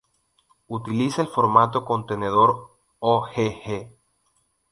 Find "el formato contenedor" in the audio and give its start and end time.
1.21-2.71